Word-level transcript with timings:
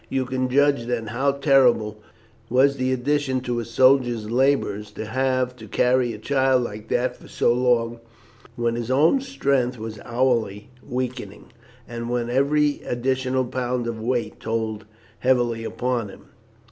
You 0.09 0.25
can 0.25 0.49
judge, 0.49 0.87
then, 0.87 1.05
how 1.05 1.33
terrible 1.33 2.01
was 2.49 2.77
the 2.77 2.91
addition 2.91 3.39
to 3.41 3.59
a 3.59 3.65
soldier's 3.65 4.31
labours 4.31 4.89
to 4.93 5.05
have 5.05 5.55
to 5.57 5.67
carry 5.67 6.11
a 6.11 6.17
child 6.17 6.63
like 6.63 6.87
that 6.87 7.15
for 7.15 7.27
so 7.27 7.53
long, 7.53 7.99
when 8.55 8.73
his 8.73 8.89
own 8.89 9.21
strength 9.21 9.77
was 9.77 9.99
hourly 10.03 10.71
weakening, 10.81 11.51
and 11.87 12.09
when 12.09 12.31
every 12.31 12.81
additional 12.83 13.45
pound 13.45 13.85
of 13.85 14.01
weight 14.01 14.39
told 14.39 14.85
heavily 15.19 15.63
upon 15.63 16.09
him. 16.09 16.29